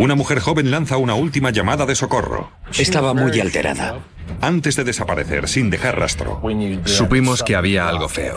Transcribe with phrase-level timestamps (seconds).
[0.00, 2.50] Una mujer joven lanza una última llamada de socorro.
[2.78, 3.98] Estaba muy alterada.
[4.40, 6.40] Antes de desaparecer sin dejar rastro.
[6.86, 8.34] Supimos que había algo feo.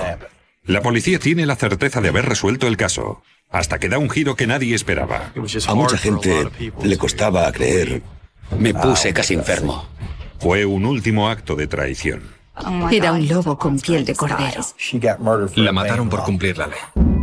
[0.65, 4.35] La policía tiene la certeza de haber resuelto el caso, hasta que da un giro
[4.35, 5.31] que nadie esperaba.
[5.67, 6.49] A mucha gente
[6.83, 8.01] le costaba creer.
[8.59, 9.87] Me puse casi enfermo.
[10.39, 12.23] Fue un último acto de traición.
[12.91, 14.65] Era un lobo con piel de cordero.
[15.55, 17.22] La mataron por cumplir la ley.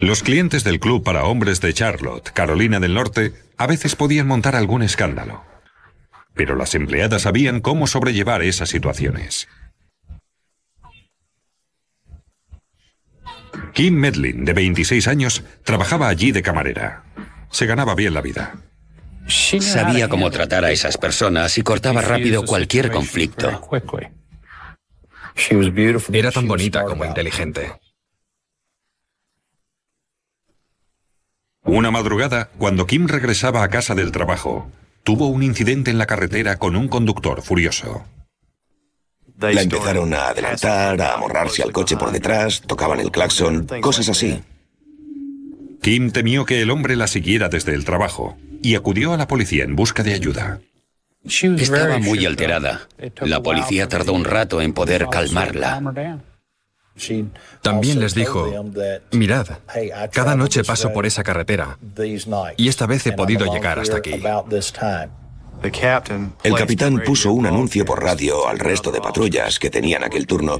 [0.00, 4.56] Los clientes del club para hombres de Charlotte, Carolina del Norte, a veces podían montar
[4.56, 5.44] algún escándalo.
[6.34, 9.46] Pero las empleadas sabían cómo sobrellevar esas situaciones.
[13.74, 17.04] Kim Medlin, de 26 años, trabajaba allí de camarera.
[17.50, 18.54] Se ganaba bien la vida.
[19.28, 23.68] Sabía cómo tratar a esas personas y cortaba rápido cualquier conflicto.
[26.10, 27.70] Era tan bonita como inteligente.
[31.70, 34.68] Una madrugada, cuando Kim regresaba a casa del trabajo,
[35.04, 38.04] tuvo un incidente en la carretera con un conductor furioso.
[39.38, 44.42] La empezaron a adelantar, a amorrarse al coche por detrás, tocaban el claxon, cosas así.
[45.80, 49.62] Kim temió que el hombre la siguiera desde el trabajo y acudió a la policía
[49.62, 50.60] en busca de ayuda.
[51.24, 52.88] Estaba muy alterada.
[53.20, 56.26] La policía tardó un rato en poder calmarla.
[57.62, 58.50] También les dijo,
[59.12, 59.46] mirad,
[60.12, 61.78] cada noche paso por esa carretera
[62.56, 64.20] y esta vez he podido llegar hasta aquí.
[66.42, 70.58] El capitán puso un anuncio por radio al resto de patrullas que tenían aquel turno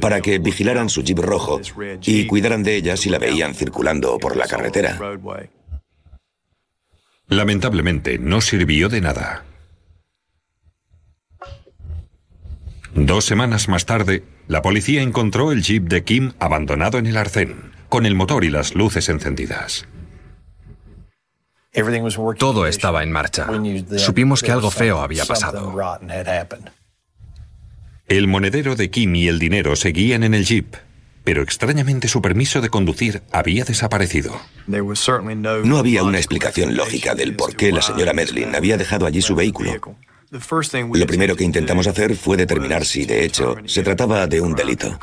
[0.00, 1.60] para que vigilaran su jeep rojo
[2.02, 4.98] y cuidaran de ella si la veían circulando por la carretera.
[7.28, 9.44] Lamentablemente no sirvió de nada.
[12.94, 17.72] Dos semanas más tarde, la policía encontró el jeep de Kim abandonado en el arcén,
[17.88, 19.86] con el motor y las luces encendidas.
[22.38, 23.48] Todo estaba en marcha.
[23.96, 25.74] Supimos que algo feo había pasado.
[28.06, 30.76] El monedero de Kim y el dinero seguían en el jeep,
[31.24, 34.38] pero extrañamente su permiso de conducir había desaparecido.
[34.66, 39.34] No había una explicación lógica del por qué la señora Medlin había dejado allí su
[39.34, 39.96] vehículo.
[40.92, 44.98] Lo primero que intentamos hacer fue determinar si, de hecho, se trataba de un delito.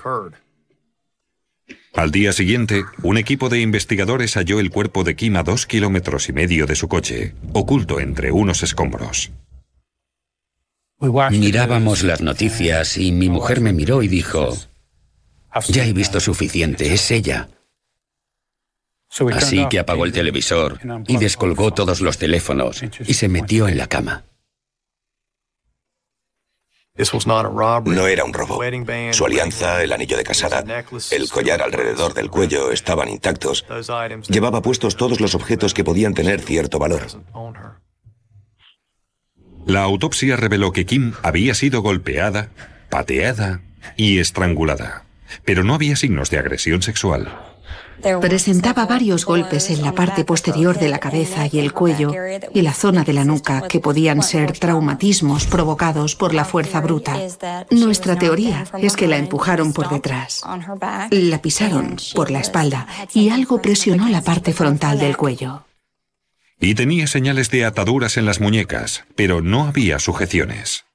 [1.93, 6.29] Al día siguiente, un equipo de investigadores halló el cuerpo de Kim a dos kilómetros
[6.29, 9.31] y medio de su coche, oculto entre unos escombros.
[11.31, 14.55] Mirábamos las noticias y mi mujer me miró y dijo,
[15.67, 17.49] ya he visto suficiente, es ella.
[19.33, 23.87] Así que apagó el televisor y descolgó todos los teléfonos y se metió en la
[23.87, 24.23] cama.
[27.91, 28.61] No era un robo.
[29.11, 30.63] Su alianza, el anillo de casada,
[31.11, 33.65] el collar alrededor del cuello estaban intactos.
[34.29, 37.07] Llevaba puestos todos los objetos que podían tener cierto valor.
[39.65, 42.49] La autopsia reveló que Kim había sido golpeada,
[42.89, 43.61] pateada
[43.95, 45.05] y estrangulada,
[45.45, 47.50] pero no había signos de agresión sexual.
[48.21, 52.11] Presentaba varios golpes en la parte posterior de la cabeza y el cuello
[52.53, 57.17] y la zona de la nuca que podían ser traumatismos provocados por la fuerza bruta.
[57.69, 60.43] Nuestra teoría es que la empujaron por detrás,
[61.09, 65.65] la pisaron por la espalda y algo presionó la parte frontal del cuello.
[66.59, 70.85] Y tenía señales de ataduras en las muñecas, pero no había sujeciones.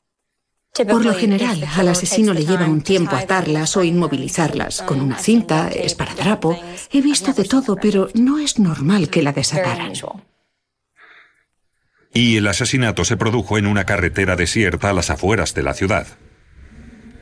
[0.84, 5.69] Por lo general, al asesino le lleva un tiempo atarlas o inmovilizarlas con una cinta,
[5.69, 6.59] esparadrapo.
[6.92, 9.92] He visto de todo, pero no es normal que la desataran.
[12.12, 16.06] Y el asesinato se produjo en una carretera desierta a las afueras de la ciudad.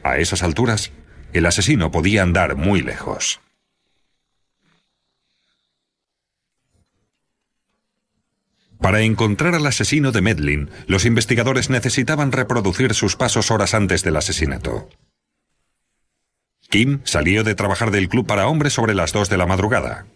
[0.03, 0.93] A esas alturas,
[1.33, 3.41] el asesino podía andar muy lejos.
[8.81, 14.17] Para encontrar al asesino de Medlin, los investigadores necesitaban reproducir sus pasos horas antes del
[14.17, 14.89] asesinato.
[16.69, 20.07] Kim salió de trabajar del club para hombres sobre las 2 de la madrugada.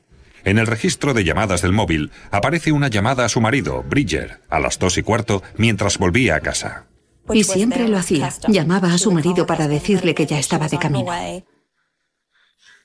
[0.45, 4.61] En el registro de llamadas del móvil aparece una llamada a su marido, Bridger, a
[4.61, 6.87] las dos y cuarto, mientras volvía a casa.
[7.33, 8.33] Y siempre lo hacía.
[8.49, 11.13] Llamaba a su marido para decirle que ya estaba de camino.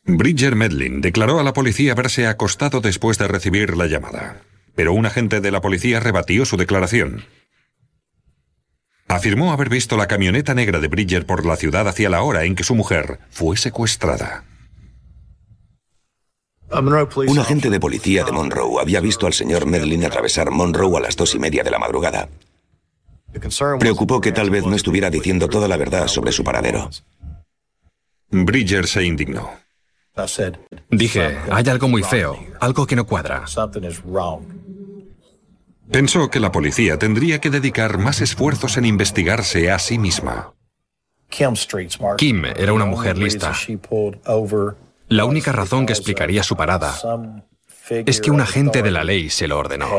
[0.05, 4.41] Bridger Medlin declaró a la policía haberse acostado después de recibir la llamada
[4.75, 7.25] pero un agente de la policía rebatió su declaración.
[9.07, 12.55] Afirmó haber visto la camioneta negra de Bridger por la ciudad hacia la hora en
[12.55, 14.45] que su mujer fue secuestrada.
[16.71, 21.15] Un agente de policía de Monroe había visto al señor Medlin atravesar Monroe a las
[21.15, 22.29] dos y media de la madrugada.
[23.79, 26.89] Preocupó que tal vez no estuviera diciendo toda la verdad sobre su paradero.
[28.31, 29.51] Bridger se indignó.
[30.89, 33.45] Dije, hay algo muy feo, algo que no cuadra.
[35.91, 40.53] Pensó que la policía tendría que dedicar más esfuerzos en investigarse a sí misma.
[42.18, 43.53] Kim era una mujer lista.
[45.09, 46.95] La única razón que explicaría su parada
[47.89, 49.89] es que un agente de la ley se lo ordenó.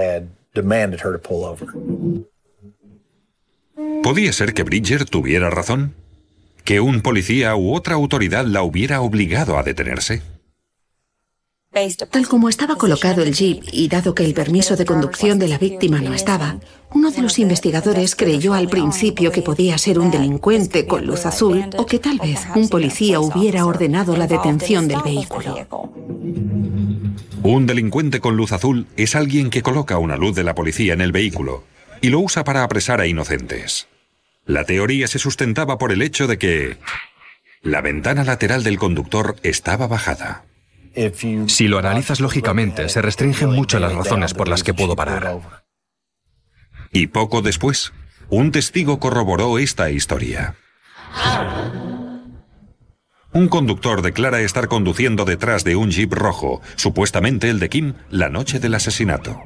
[4.03, 5.95] ¿Podía ser que Bridger tuviera razón?
[6.63, 10.23] ¿Que un policía u otra autoridad la hubiera obligado a detenerse?
[12.11, 15.59] Tal como estaba colocado el jeep y dado que el permiso de conducción de la
[15.59, 16.61] víctima no estaba,
[16.93, 21.65] uno de los investigadores creyó al principio que podía ser un delincuente con luz azul
[21.77, 25.67] o que tal vez un policía hubiera ordenado la detención del vehículo.
[27.43, 31.01] Un delincuente con luz azul es alguien que coloca una luz de la policía en
[31.01, 31.65] el vehículo
[32.01, 33.89] y lo usa para apresar a inocentes.
[34.47, 36.77] La teoría se sustentaba por el hecho de que
[37.63, 40.45] la ventana lateral del conductor estaba bajada.
[41.47, 45.41] Si lo analizas lógicamente, se restringen mucho las razones por las que pudo parar.
[46.93, 47.93] Y poco después,
[48.29, 50.57] un testigo corroboró esta historia.
[53.33, 58.29] Un conductor declara estar conduciendo detrás de un jeep rojo, supuestamente el de Kim, la
[58.29, 59.41] noche del asesinato.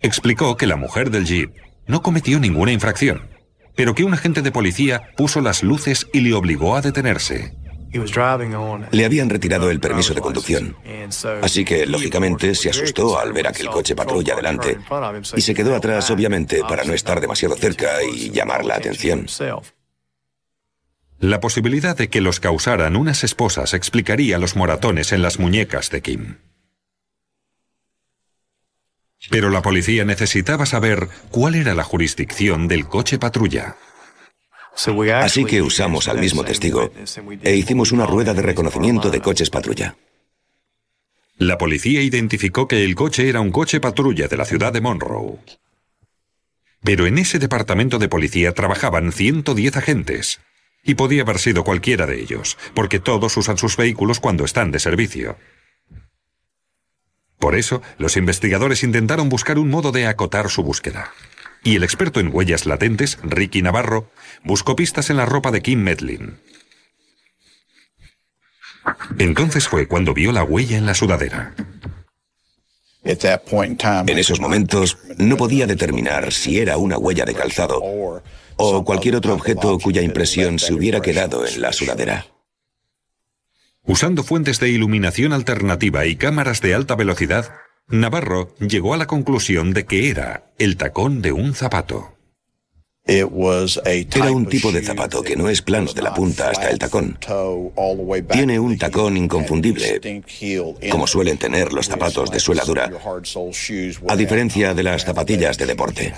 [0.00, 1.52] Explicó que la mujer del jeep
[1.86, 3.30] no cometió ninguna infracción,
[3.76, 7.56] pero que un agente de policía puso las luces y le obligó a detenerse.
[8.92, 10.76] Le habían retirado el permiso de conducción,
[11.42, 14.78] así que lógicamente se asustó al ver aquel coche patrulla delante
[15.36, 19.26] y se quedó atrás obviamente para no estar demasiado cerca y llamar la atención.
[21.18, 26.00] La posibilidad de que los causaran unas esposas explicaría los moratones en las muñecas de
[26.00, 26.36] Kim.
[29.28, 33.76] Pero la policía necesitaba saber cuál era la jurisdicción del coche patrulla.
[35.22, 36.90] Así que usamos al mismo testigo
[37.42, 39.96] e hicimos una rueda de reconocimiento de coches patrulla.
[41.36, 45.38] La policía identificó que el coche era un coche patrulla de la ciudad de Monroe.
[46.82, 50.40] Pero en ese departamento de policía trabajaban 110 agentes.
[50.82, 54.78] Y podía haber sido cualquiera de ellos, porque todos usan sus vehículos cuando están de
[54.78, 55.36] servicio.
[57.38, 61.12] Por eso, los investigadores intentaron buscar un modo de acotar su búsqueda
[61.62, 64.10] y el experto en huellas latentes, Ricky Navarro,
[64.44, 66.38] buscó pistas en la ropa de Kim Medlin.
[69.18, 71.54] Entonces fue cuando vio la huella en la sudadera.
[73.02, 77.80] En esos momentos no podía determinar si era una huella de calzado
[78.56, 82.26] o cualquier otro objeto cuya impresión se hubiera quedado en la sudadera.
[83.84, 87.54] Usando fuentes de iluminación alternativa y cámaras de alta velocidad,
[87.90, 92.14] Navarro llegó a la conclusión de que era el tacón de un zapato.
[93.04, 93.26] Era
[94.30, 97.18] un tipo de zapato que no es plano de la punta hasta el tacón.
[98.30, 100.22] Tiene un tacón inconfundible,
[100.90, 102.90] como suelen tener los zapatos de suela dura,
[104.08, 106.14] a diferencia de las zapatillas de deporte.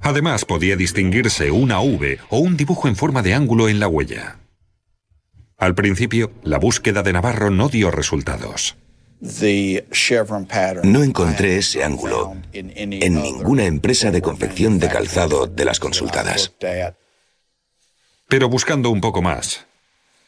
[0.00, 4.38] Además, podía distinguirse una V o un dibujo en forma de ángulo en la huella.
[5.56, 8.76] Al principio, la búsqueda de Navarro no dio resultados.
[10.82, 16.52] No encontré ese ángulo en ninguna empresa de confección de calzado de las consultadas.
[18.28, 19.66] Pero buscando un poco más,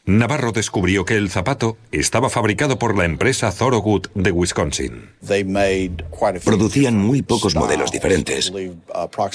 [0.05, 5.09] Navarro descubrió que el zapato estaba fabricado por la empresa Thorogood de Wisconsin.
[6.43, 8.51] Producían muy pocos modelos diferentes.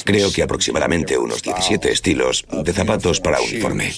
[0.05, 3.93] Creo que aproximadamente unos 17 estilos de zapatos para uniforme.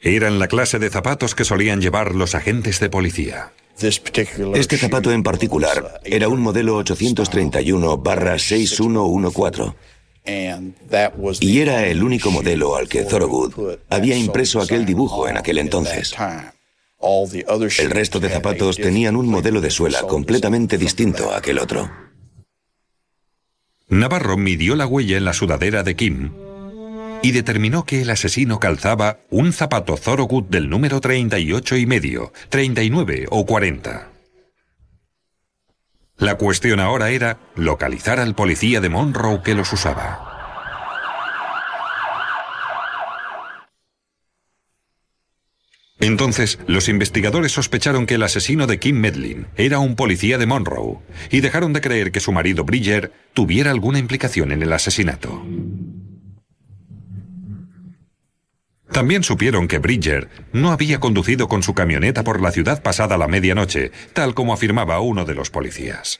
[0.00, 3.52] Eran la clase de zapatos que solían llevar los agentes de policía.
[3.78, 9.74] Este zapato en particular era un modelo 831-6114
[11.40, 16.14] y era el único modelo al que Thorogood había impreso aquel dibujo en aquel entonces.
[17.78, 21.90] El resto de zapatos tenían un modelo de suela completamente distinto a aquel otro.
[23.88, 26.32] Navarro midió la huella en la sudadera de Kim
[27.26, 33.26] y determinó que el asesino calzaba un zapato Thorogood del número 38 y medio, 39
[33.30, 34.12] o 40.
[36.18, 40.36] La cuestión ahora era localizar al policía de Monroe que los usaba.
[45.98, 50.98] Entonces, los investigadores sospecharon que el asesino de Kim Medlin era un policía de Monroe
[51.32, 55.44] y dejaron de creer que su marido Bridger tuviera alguna implicación en el asesinato.
[58.96, 63.28] También supieron que Bridger no había conducido con su camioneta por la ciudad pasada la
[63.28, 66.18] medianoche, tal como afirmaba uno de los policías.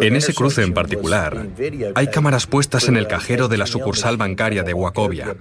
[0.00, 1.48] En ese cruce en particular,
[1.94, 5.36] hay cámaras puestas en el cajero de la sucursal bancaria de Wacovia.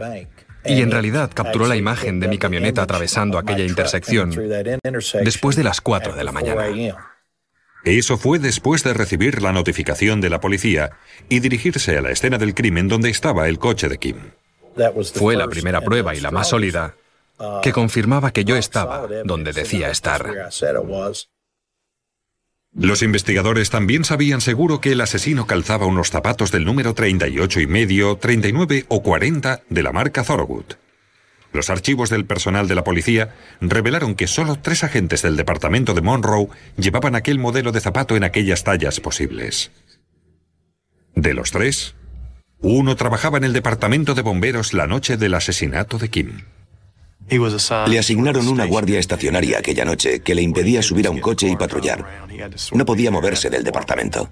[0.66, 4.32] Y en realidad capturó la imagen de mi camioneta atravesando aquella intersección
[5.24, 6.66] después de las 4 de la mañana.
[7.86, 10.92] Eso fue después de recibir la notificación de la policía
[11.30, 14.18] y dirigirse a la escena del crimen donde estaba el coche de Kim.
[15.16, 16.96] Fue la primera prueba y la más sólida
[17.62, 20.50] que confirmaba que yo estaba donde decía estar.
[22.74, 27.68] Los investigadores también sabían seguro que el asesino calzaba unos zapatos del número 38 y
[27.68, 30.76] medio, 39 o 40 de la marca Thorogood.
[31.52, 36.02] Los archivos del personal de la policía revelaron que solo tres agentes del departamento de
[36.02, 36.48] Monroe
[36.78, 39.72] llevaban aquel modelo de zapato en aquellas tallas posibles.
[41.14, 41.94] De los tres,
[42.62, 46.42] uno trabajaba en el departamento de bomberos la noche del asesinato de Kim.
[47.88, 51.56] Le asignaron una guardia estacionaria aquella noche que le impedía subir a un coche y
[51.56, 52.28] patrullar.
[52.74, 54.30] No podía moverse del departamento.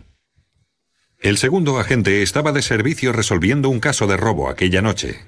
[1.19, 5.19] El segundo agente estaba de servicio resolviendo un caso de robo aquella noche,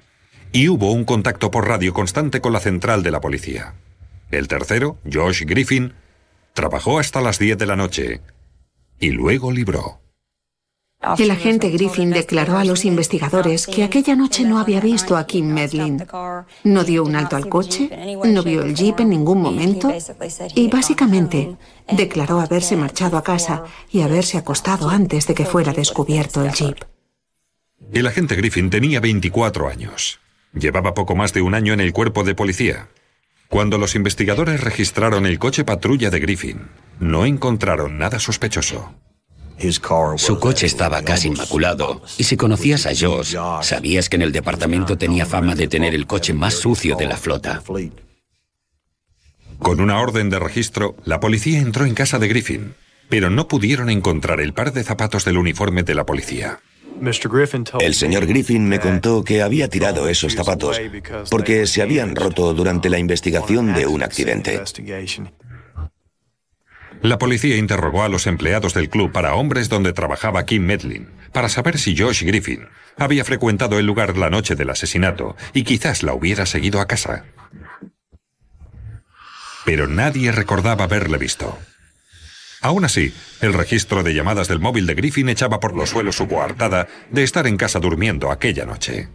[0.51, 3.73] y hubo un contacto por radio constante con la central de la policía.
[4.31, 5.93] El tercero, Josh Griffin,
[6.53, 8.21] trabajó hasta las 10 de la noche
[8.99, 10.00] y luego libró.
[11.17, 15.47] El agente Griffin declaró a los investigadores que aquella noche no había visto a Kim
[15.47, 16.05] Medlin.
[16.63, 17.89] No dio un alto al coche,
[18.23, 19.91] no vio el jeep en ningún momento
[20.55, 21.57] y básicamente
[21.91, 26.77] declaró haberse marchado a casa y haberse acostado antes de que fuera descubierto el jeep.
[27.91, 30.19] El agente Griffin tenía 24 años.
[30.53, 32.89] Llevaba poco más de un año en el cuerpo de policía.
[33.49, 38.93] Cuando los investigadores registraron el coche patrulla de Griffin, no encontraron nada sospechoso.
[40.17, 42.01] Su coche estaba casi inmaculado.
[42.17, 46.07] Y si conocías a Josh, sabías que en el departamento tenía fama de tener el
[46.07, 47.61] coche más sucio de la flota.
[49.59, 52.73] Con una orden de registro, la policía entró en casa de Griffin,
[53.09, 56.59] pero no pudieron encontrar el par de zapatos del uniforme de la policía.
[57.79, 60.79] El señor Griffin me contó que había tirado esos zapatos
[61.29, 64.61] porque se habían roto durante la investigación de un accidente.
[67.01, 71.49] La policía interrogó a los empleados del club para hombres donde trabajaba Kim Medlin, para
[71.49, 72.67] saber si Josh Griffin
[72.97, 77.25] había frecuentado el lugar la noche del asesinato y quizás la hubiera seguido a casa.
[79.65, 81.57] Pero nadie recordaba haberle visto.
[82.61, 86.27] Aún así, el registro de llamadas del móvil de Griffin echaba por los suelos su
[86.27, 89.09] coartada de estar en casa durmiendo aquella noche.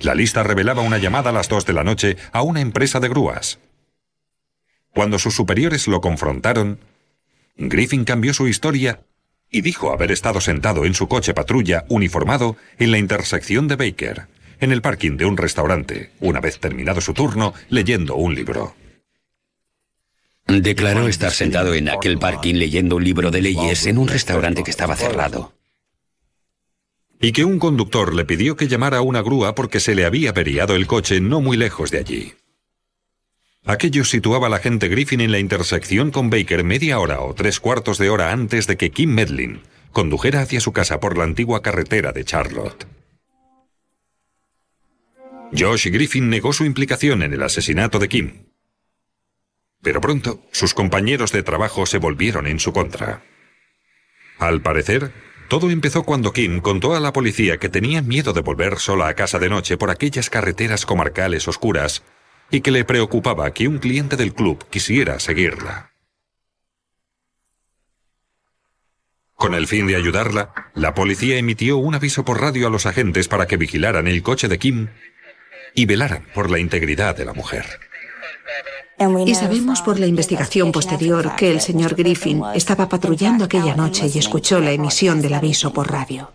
[0.00, 3.08] La lista revelaba una llamada a las dos de la noche a una empresa de
[3.08, 3.60] grúas.
[4.92, 6.80] Cuando sus superiores lo confrontaron,
[7.62, 9.02] Griffin cambió su historia
[9.50, 14.28] y dijo haber estado sentado en su coche patrulla uniformado en la intersección de Baker,
[14.60, 18.74] en el parking de un restaurante, una vez terminado su turno, leyendo un libro.
[20.46, 24.70] Declaró estar sentado en aquel parking leyendo un libro de leyes en un restaurante que
[24.70, 25.52] estaba cerrado.
[27.20, 30.30] Y que un conductor le pidió que llamara a una grúa porque se le había
[30.30, 32.32] averiado el coche no muy lejos de allí.
[33.66, 37.98] Aquello situaba al agente Griffin en la intersección con Baker media hora o tres cuartos
[37.98, 39.62] de hora antes de que Kim Medlin
[39.92, 42.86] condujera hacia su casa por la antigua carretera de Charlotte.
[45.56, 48.44] Josh Griffin negó su implicación en el asesinato de Kim.
[49.82, 53.22] Pero pronto, sus compañeros de trabajo se volvieron en su contra.
[54.38, 55.12] Al parecer,
[55.48, 59.14] todo empezó cuando Kim contó a la policía que tenía miedo de volver sola a
[59.14, 62.02] casa de noche por aquellas carreteras comarcales oscuras
[62.50, 65.90] y que le preocupaba que un cliente del club quisiera seguirla.
[69.34, 73.26] Con el fin de ayudarla, la policía emitió un aviso por radio a los agentes
[73.26, 74.88] para que vigilaran el coche de Kim
[75.74, 77.64] y velaran por la integridad de la mujer.
[79.26, 84.18] Y sabemos por la investigación posterior que el señor Griffin estaba patrullando aquella noche y
[84.18, 86.32] escuchó la emisión del aviso por radio.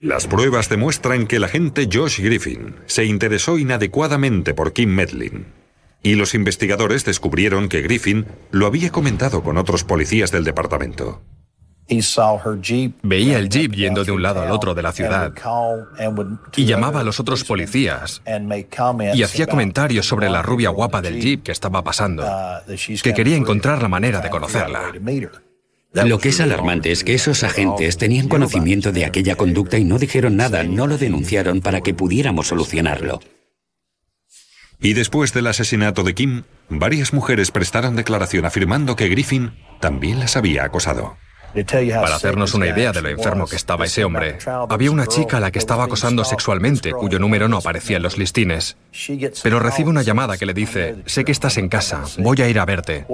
[0.00, 5.46] Las pruebas demuestran que el agente Josh Griffin se interesó inadecuadamente por Kim Medlin.
[6.02, 11.22] Y los investigadores descubrieron que Griffin lo había comentado con otros policías del departamento.
[13.02, 15.32] Veía el jeep yendo de un lado al otro de la ciudad
[16.56, 18.22] y llamaba a los otros policías
[19.14, 22.22] y hacía comentarios sobre la rubia guapa del jeep que estaba pasando,
[23.02, 24.92] que quería encontrar la manera de conocerla.
[26.04, 29.98] Lo que es alarmante es que esos agentes tenían conocimiento de aquella conducta y no
[29.98, 33.20] dijeron nada, no lo denunciaron para que pudiéramos solucionarlo.
[34.78, 40.36] Y después del asesinato de Kim, varias mujeres prestaron declaración afirmando que Griffin también las
[40.36, 41.16] había acosado.
[41.54, 44.38] Para hacernos una idea de lo enfermo que estaba ese hombre,
[44.68, 48.18] había una chica a la que estaba acosando sexualmente, cuyo número no aparecía en los
[48.18, 48.76] listines.
[49.42, 52.58] Pero recibe una llamada que le dice, sé que estás en casa, voy a ir
[52.58, 53.06] a verte.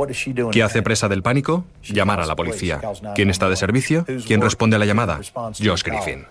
[0.50, 1.64] ¿Qué hace presa del pánico?
[1.82, 2.80] Llamar a la policía.
[3.14, 4.04] ¿Quién está de servicio?
[4.26, 5.20] ¿Quién responde a la llamada?
[5.34, 6.26] Josh Griffin.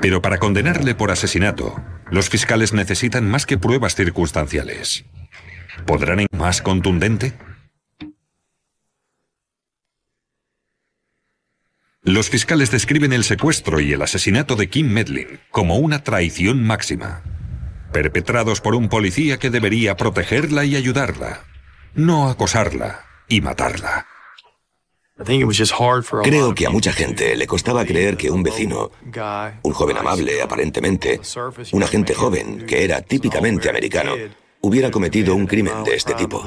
[0.00, 5.04] Pero para condenarle por asesinato, los fiscales necesitan más que pruebas circunstanciales.
[5.86, 7.32] ¿Podrán ir más contundente?
[12.04, 17.22] Los fiscales describen el secuestro y el asesinato de Kim Medlin como una traición máxima,
[17.92, 21.40] perpetrados por un policía que debería protegerla y ayudarla,
[21.94, 24.06] no acosarla y matarla.
[26.22, 28.90] Creo que a mucha gente le costaba creer que un vecino,
[29.62, 31.22] un joven amable aparentemente,
[31.72, 34.12] un agente joven que era típicamente americano,
[34.60, 36.44] hubiera cometido un crimen de este tipo.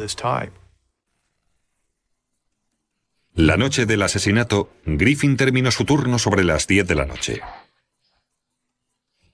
[3.38, 7.40] La noche del asesinato, Griffin terminó su turno sobre las 10 de la noche.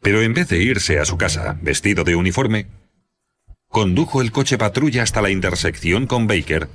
[0.01, 2.67] Pero en vez de irse a su casa, vestido de uniforme,
[3.69, 6.67] condujo el coche patrulla hasta la intersección con Baker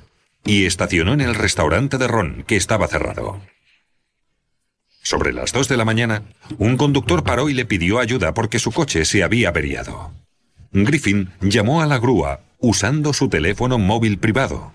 [0.42, 3.42] y estacionó en el restaurante de Ron, que estaba cerrado.
[5.02, 6.22] Sobre las 2 de la mañana,
[6.56, 10.14] un conductor paró y le pidió ayuda porque su coche se había averiado.
[10.72, 14.72] Griffin llamó a la grúa usando su teléfono móvil privado,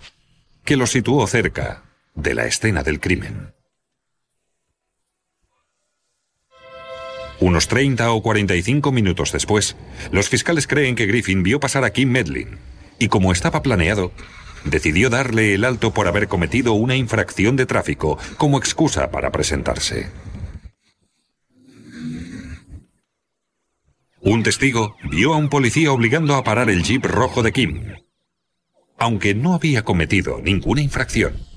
[0.63, 1.81] que lo situó cerca
[2.15, 3.53] de la escena del crimen.
[7.39, 9.75] Unos 30 o 45 minutos después,
[10.11, 12.57] los fiscales creen que Griffin vio pasar a Kim Medlin
[12.99, 14.11] y como estaba planeado,
[14.63, 20.09] decidió darle el alto por haber cometido una infracción de tráfico como excusa para presentarse.
[24.21, 27.83] Un testigo vio a un policía obligando a parar el jeep rojo de Kim,
[28.97, 31.52] aunque no había cometido ninguna infracción.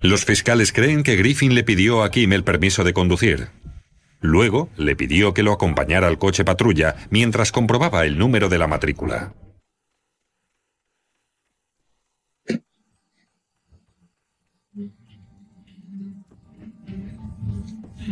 [0.00, 3.48] Los fiscales creen que Griffin le pidió a Kim el permiso de conducir.
[4.20, 8.66] Luego le pidió que lo acompañara al coche patrulla mientras comprobaba el número de la
[8.66, 9.34] matrícula.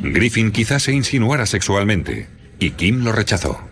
[0.03, 3.69] Griffin quizás se insinuara sexualmente, y Kim lo rechazó.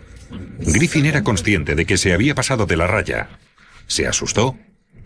[0.59, 3.29] Griffin era consciente de que se había pasado de la raya.
[3.87, 4.57] Se asustó,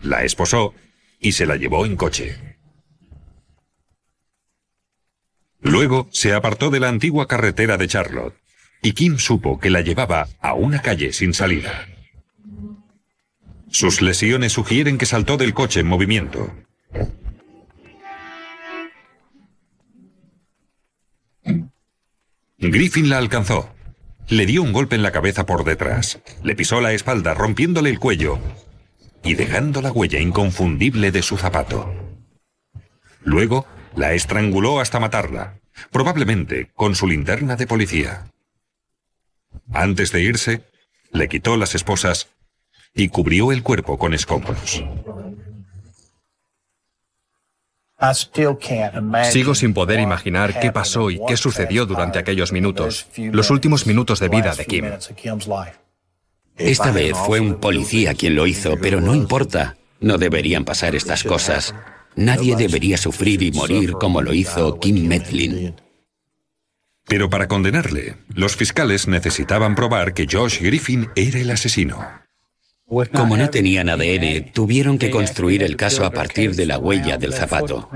[0.02, 0.74] la esposó
[1.20, 2.51] y se la llevó en coche.
[5.62, 8.34] Luego se apartó de la antigua carretera de Charlotte,
[8.82, 11.86] y Kim supo que la llevaba a una calle sin salida.
[13.70, 16.52] Sus lesiones sugieren que saltó del coche en movimiento.
[22.58, 23.74] Griffin la alcanzó.
[24.28, 26.20] Le dio un golpe en la cabeza por detrás.
[26.44, 28.38] Le pisó la espalda rompiéndole el cuello
[29.24, 31.92] y dejando la huella inconfundible de su zapato.
[33.24, 38.26] Luego la estranguló hasta matarla, probablemente con su linterna de policía.
[39.72, 40.62] Antes de irse,
[41.10, 42.28] le quitó las esposas
[42.94, 44.84] y cubrió el cuerpo con escombros.
[49.30, 54.18] Sigo sin poder imaginar qué pasó y qué sucedió durante aquellos minutos, los últimos minutos
[54.18, 54.86] de vida de Kim.
[56.56, 59.76] Esta vez fue un policía quien lo hizo, pero no importa.
[60.00, 61.74] No deberían pasar estas cosas.
[62.16, 65.74] Nadie debería sufrir y morir como lo hizo Kim Medlin.
[67.06, 71.98] Pero para condenarle, los fiscales necesitaban probar que Josh Griffin era el asesino.
[72.86, 77.32] Como no tenían ADN, tuvieron que construir el caso a partir de la huella del
[77.32, 77.88] zapato.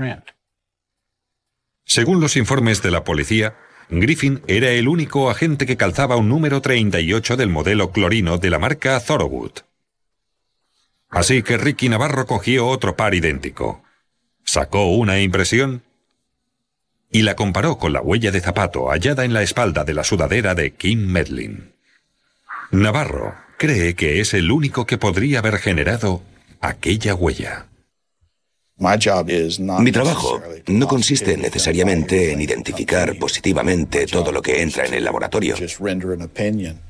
[1.85, 3.55] Según los informes de la policía,
[3.89, 8.59] Griffin era el único agente que calzaba un número 38 del modelo clorino de la
[8.59, 9.51] marca Thorowood.
[11.09, 13.83] Así que Ricky Navarro cogió otro par idéntico
[14.47, 15.83] sacó una impresión
[17.11, 20.55] y la comparó con la huella de zapato hallada en la espalda de la sudadera
[20.55, 21.73] de Kim Medlin.
[22.71, 26.23] Navarro cree que es el único que podría haber generado
[26.61, 27.67] aquella huella.
[28.77, 35.55] Mi trabajo no consiste necesariamente en identificar positivamente todo lo que entra en el laboratorio.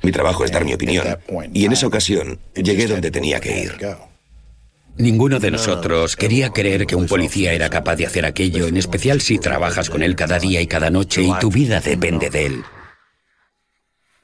[0.04, 1.18] Mi trabajo es dar mi opinión.
[1.54, 3.78] Y en esa ocasión llegué donde tenía que ir.
[4.98, 9.22] Ninguno de nosotros quería creer que un policía era capaz de hacer aquello, en especial
[9.22, 12.64] si trabajas con él cada día y cada noche y tu vida depende de él.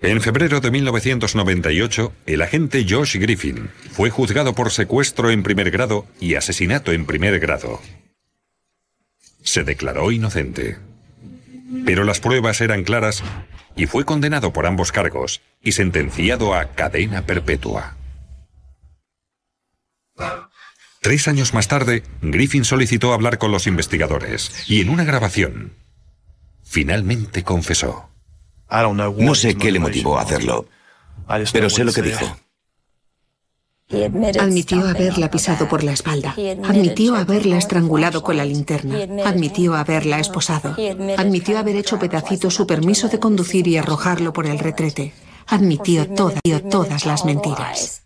[0.01, 6.07] En febrero de 1998, el agente Josh Griffin fue juzgado por secuestro en primer grado
[6.19, 7.79] y asesinato en primer grado.
[9.43, 10.77] Se declaró inocente.
[11.85, 13.23] Pero las pruebas eran claras
[13.75, 17.95] y fue condenado por ambos cargos y sentenciado a cadena perpetua.
[21.03, 25.73] Tres años más tarde, Griffin solicitó hablar con los investigadores y en una grabación,
[26.63, 28.09] finalmente confesó.
[29.17, 30.65] No sé qué le motivó a hacerlo,
[31.51, 32.37] pero sé lo que dijo.
[34.39, 36.35] Admitió haberla pisado por la espalda.
[36.63, 38.97] Admitió haberla estrangulado con la linterna.
[39.25, 40.73] Admitió haberla esposado.
[41.17, 45.13] Admitió haber hecho pedacitos su permiso de conducir y arrojarlo por el retrete.
[45.47, 48.02] Admitió todas las mentiras.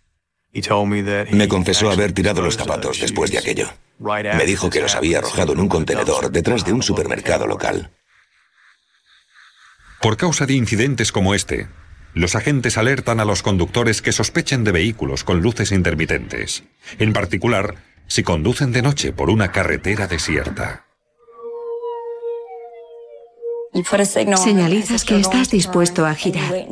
[1.32, 3.68] Me confesó haber tirado los zapatos después de aquello.
[3.98, 7.90] Me dijo que los había arrojado en un contenedor detrás de un supermercado local.
[10.00, 11.68] Por causa de incidentes como este,
[12.14, 16.64] los agentes alertan a los conductores que sospechen de vehículos con luces intermitentes,
[16.98, 20.87] en particular si conducen de noche por una carretera desierta.
[24.36, 26.66] Señalizas que estás dispuesto a girar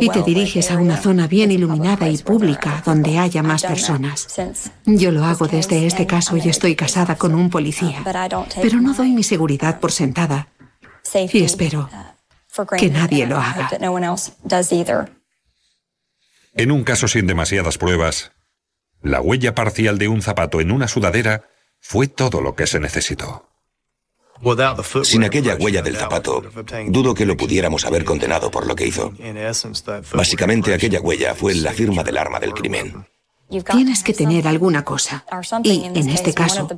[0.00, 4.28] y te diriges a una zona bien iluminada y pública donde haya más personas.
[4.86, 8.02] Yo lo hago desde este caso y estoy casada con un policía,
[8.60, 10.48] pero no doy mi seguridad por sentada
[11.14, 11.88] y espero
[12.76, 13.70] que nadie lo haga.
[16.54, 18.32] En un caso sin demasiadas pruebas,
[19.02, 21.44] la huella parcial de un zapato en una sudadera
[21.80, 23.49] fue todo lo que se necesitó.
[25.02, 26.42] Sin aquella huella del zapato,
[26.88, 29.12] dudo que lo pudiéramos haber condenado por lo que hizo.
[30.14, 33.06] Básicamente aquella huella fue la firma del arma del crimen.
[33.72, 35.24] Tienes que tener alguna cosa.
[35.64, 36.68] Y en este caso,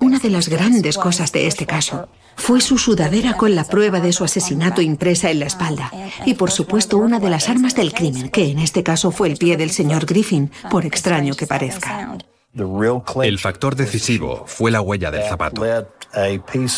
[0.00, 4.12] una de las grandes cosas de este caso fue su sudadera con la prueba de
[4.12, 5.92] su asesinato impresa en la espalda.
[6.24, 9.36] Y por supuesto una de las armas del crimen, que en este caso fue el
[9.36, 12.16] pie del señor Griffin, por extraño que parezca.
[12.54, 15.64] El factor decisivo fue la huella del zapato.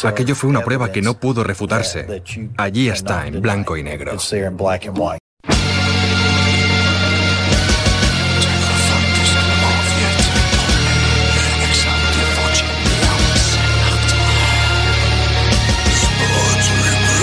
[0.05, 2.23] Aquello fue una prueba que no pudo refutarse.
[2.57, 4.13] Allí está, en blanco y negro.